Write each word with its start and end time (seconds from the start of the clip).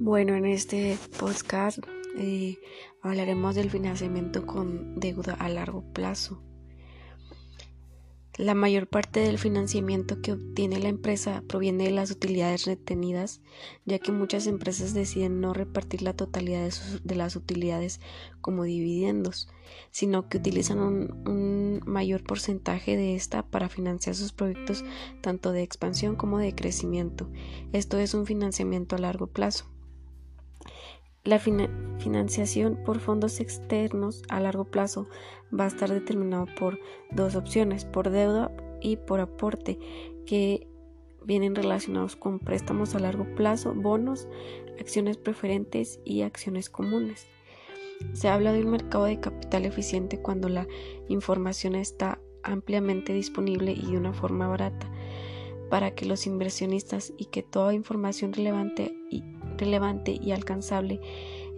Bueno, 0.00 0.36
en 0.36 0.46
este 0.46 0.96
podcast 1.18 1.80
eh, 2.16 2.56
hablaremos 3.02 3.56
del 3.56 3.68
financiamiento 3.68 4.46
con 4.46 5.00
deuda 5.00 5.34
a 5.34 5.48
largo 5.48 5.82
plazo. 5.92 6.40
La 8.36 8.54
mayor 8.54 8.86
parte 8.86 9.18
del 9.18 9.38
financiamiento 9.38 10.22
que 10.22 10.30
obtiene 10.30 10.78
la 10.78 10.88
empresa 10.88 11.42
proviene 11.48 11.82
de 11.82 11.90
las 11.90 12.12
utilidades 12.12 12.64
retenidas, 12.64 13.40
ya 13.86 13.98
que 13.98 14.12
muchas 14.12 14.46
empresas 14.46 14.94
deciden 14.94 15.40
no 15.40 15.52
repartir 15.52 16.02
la 16.02 16.12
totalidad 16.12 16.70
de, 17.02 17.14
las 17.16 17.34
utilidades 17.34 18.00
como 18.40 18.62
dividendos, 18.62 19.48
sino 19.90 20.28
que 20.28 20.38
utilizan 20.38 20.78
un, 20.78 21.82
mayor 21.86 22.22
porcentaje 22.22 22.96
de 22.96 23.16
esta 23.16 23.42
para 23.42 23.68
financiar 23.68 24.14
sus 24.14 24.32
proyectos 24.32 24.84
tanto 25.22 25.50
de 25.50 25.64
expansión 25.64 26.14
como 26.14 26.38
de 26.38 26.54
crecimiento. 26.54 27.28
Esto 27.72 27.98
es 27.98 28.14
un 28.14 28.26
financiamiento 28.26 28.94
a 28.94 29.00
largo 29.00 29.26
plazo. 29.26 29.68
La 31.28 31.38
financiación 31.38 32.78
por 32.86 33.00
fondos 33.00 33.40
externos 33.40 34.22
a 34.30 34.40
largo 34.40 34.64
plazo 34.64 35.10
va 35.52 35.64
a 35.64 35.66
estar 35.66 35.90
determinado 35.90 36.46
por 36.58 36.80
dos 37.10 37.34
opciones, 37.36 37.84
por 37.84 38.08
deuda 38.08 38.50
y 38.80 38.96
por 38.96 39.20
aporte, 39.20 39.78
que 40.24 40.66
vienen 41.26 41.54
relacionados 41.54 42.16
con 42.16 42.38
préstamos 42.38 42.94
a 42.94 42.98
largo 42.98 43.26
plazo, 43.34 43.74
bonos, 43.74 44.26
acciones 44.80 45.18
preferentes 45.18 46.00
y 46.02 46.22
acciones 46.22 46.70
comunes. 46.70 47.26
Se 48.14 48.28
habla 48.28 48.54
de 48.54 48.64
un 48.64 48.70
mercado 48.70 49.04
de 49.04 49.20
capital 49.20 49.66
eficiente 49.66 50.22
cuando 50.22 50.48
la 50.48 50.66
información 51.08 51.74
está 51.74 52.18
ampliamente 52.42 53.12
disponible 53.12 53.72
y 53.72 53.84
de 53.84 53.98
una 53.98 54.14
forma 54.14 54.48
barata 54.48 54.90
para 55.70 55.94
que 55.94 56.06
los 56.06 56.26
inversionistas 56.26 57.12
y 57.16 57.26
que 57.26 57.42
toda 57.42 57.74
información 57.74 58.32
relevante 58.32 58.94
y 59.10 59.22
relevante 59.56 60.18
y 60.20 60.32
alcanzable, 60.32 61.00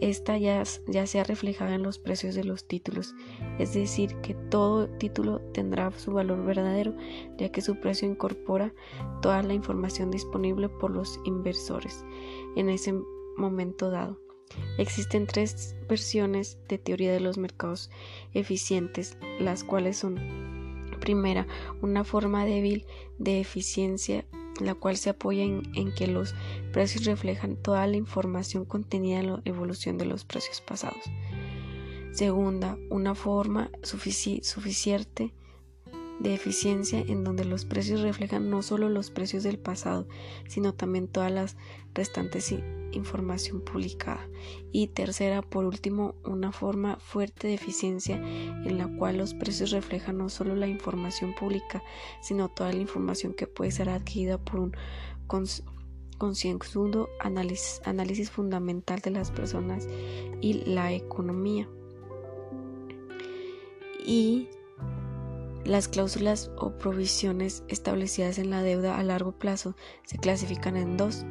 esta 0.00 0.38
ya, 0.38 0.62
ya 0.86 1.06
sea 1.06 1.24
reflejada 1.24 1.74
en 1.74 1.82
los 1.82 1.98
precios 1.98 2.34
de 2.34 2.44
los 2.44 2.66
títulos, 2.66 3.14
es 3.58 3.74
decir, 3.74 4.14
que 4.20 4.34
todo 4.34 4.88
título 4.88 5.40
tendrá 5.52 5.90
su 5.90 6.12
valor 6.12 6.44
verdadero, 6.44 6.94
ya 7.36 7.50
que 7.50 7.62
su 7.62 7.80
precio 7.80 8.08
incorpora 8.08 8.72
toda 9.22 9.42
la 9.42 9.54
información 9.54 10.10
disponible 10.10 10.68
por 10.68 10.92
los 10.92 11.18
inversores 11.24 12.04
en 12.54 12.68
ese 12.68 12.94
momento 13.36 13.90
dado. 13.90 14.20
Existen 14.78 15.26
tres 15.26 15.74
versiones 15.88 16.58
de 16.68 16.78
teoría 16.78 17.12
de 17.12 17.20
los 17.20 17.36
mercados 17.36 17.90
eficientes, 18.32 19.18
las 19.40 19.64
cuales 19.64 19.98
son 19.98 20.57
primera, 20.98 21.46
una 21.82 22.04
forma 22.04 22.44
débil 22.44 22.86
de 23.18 23.40
eficiencia 23.40 24.24
la 24.60 24.74
cual 24.74 24.96
se 24.96 25.10
apoya 25.10 25.44
en, 25.44 25.92
que 25.94 26.06
los 26.06 26.34
precios 26.72 27.04
reflejan 27.04 27.56
toda 27.56 27.86
la 27.86 27.96
información 27.96 28.64
contenida 28.64 29.20
en 29.20 29.26
la 29.28 29.42
evolución 29.44 29.98
de 29.98 30.04
los 30.04 30.24
precios 30.24 30.60
pasados. 30.60 31.02
Segunda, 32.12 32.76
una 32.90 33.14
forma 33.14 33.70
suficiente 33.82 35.32
de 36.20 36.34
eficiencia 36.34 37.00
en 37.00 37.24
donde 37.24 37.44
los 37.44 37.64
precios 37.64 38.00
reflejan 38.00 38.50
no 38.50 38.62
solo 38.62 38.88
los 38.88 39.10
precios 39.10 39.42
del 39.42 39.58
pasado, 39.58 40.06
sino 40.48 40.74
también 40.74 41.08
todas 41.08 41.30
las 41.30 41.56
restantes 41.94 42.54
información 42.92 43.60
publicada. 43.60 44.28
Y 44.72 44.88
tercera, 44.88 45.42
por 45.42 45.64
último, 45.64 46.14
una 46.24 46.52
forma 46.52 46.96
fuerte 46.96 47.48
de 47.48 47.54
eficiencia 47.54 48.16
en 48.16 48.78
la 48.78 48.88
cual 48.88 49.18
los 49.18 49.34
precios 49.34 49.70
reflejan 49.70 50.18
no 50.18 50.28
solo 50.28 50.56
la 50.56 50.66
información 50.66 51.34
pública, 51.34 51.82
sino 52.20 52.48
toda 52.48 52.72
la 52.72 52.80
información 52.80 53.34
que 53.34 53.46
puede 53.46 53.70
ser 53.70 53.88
adquirida 53.88 54.38
por 54.38 54.60
un 54.60 54.76
concienzudo 56.18 57.08
análisis, 57.20 57.80
análisis 57.84 58.30
fundamental 58.30 59.00
de 59.00 59.10
las 59.10 59.30
personas 59.30 59.86
y 60.40 60.64
la 60.64 60.92
economía. 60.92 61.68
Y 64.04 64.48
las 65.68 65.86
cláusulas 65.86 66.50
o 66.56 66.70
provisiones 66.78 67.62
establecidas 67.68 68.38
en 68.38 68.50
la 68.50 68.62
deuda 68.62 68.98
a 68.98 69.02
largo 69.02 69.32
plazo 69.32 69.76
se 70.04 70.16
clasifican 70.16 70.76
en 70.76 70.96
dos. 70.96 71.26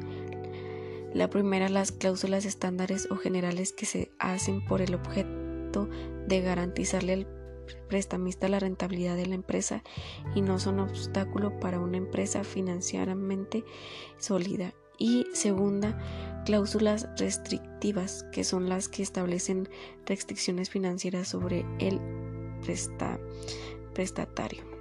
La 1.12 1.28
primera, 1.28 1.68
las 1.68 1.90
cláusulas 1.90 2.44
estándares 2.44 3.08
o 3.10 3.16
generales 3.16 3.72
que 3.72 3.84
se 3.84 4.12
hacen 4.18 4.64
por 4.64 4.80
el 4.80 4.94
objeto 4.94 5.88
de 6.28 6.40
garantizarle 6.40 7.12
al 7.14 7.26
prestamista 7.88 8.48
la 8.48 8.60
rentabilidad 8.60 9.16
de 9.16 9.26
la 9.26 9.34
empresa 9.34 9.82
y 10.34 10.40
no 10.40 10.58
son 10.58 10.78
obstáculo 10.78 11.58
para 11.58 11.80
una 11.80 11.96
empresa 11.96 12.44
financieramente 12.44 13.64
sólida. 14.18 14.72
Y 14.98 15.26
segunda, 15.32 15.98
cláusulas 16.44 17.08
restrictivas, 17.16 18.24
que 18.32 18.44
son 18.44 18.68
las 18.68 18.88
que 18.88 19.02
establecen 19.02 19.68
restricciones 20.06 20.70
financieras 20.70 21.28
sobre 21.28 21.64
el 21.78 22.00
presta 22.62 23.18
prestatario. 23.98 24.77